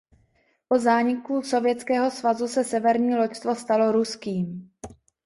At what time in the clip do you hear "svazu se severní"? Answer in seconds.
2.11-3.15